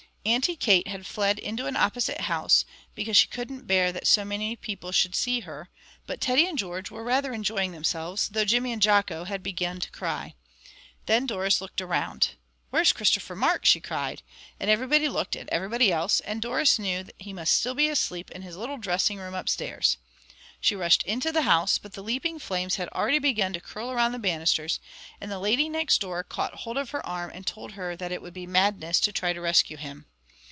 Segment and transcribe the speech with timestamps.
[0.23, 2.63] Auntie Kate had fled into an opposite house,
[2.93, 5.67] because she couldn't bear that so many people should see her;
[6.05, 9.89] but Teddy and George were rather enjoying themselves, though Jimmy and Jocko had begun to
[9.89, 10.35] cry.
[11.07, 12.35] Then Doris looked round,
[12.69, 14.21] "Where's Christopher Mark?" she cried,
[14.59, 18.29] and everybody looked at everybody else, and Doris knew that he must be still asleep
[18.29, 19.97] in his little dressing room upstairs.
[20.63, 24.13] She rushed into the house, but the leaping flames had already begun to curl round
[24.13, 24.79] the banisters;
[25.19, 28.21] and the lady next door caught hold of her arm and told her that it
[28.21, 30.05] would be madness to try and rescue him.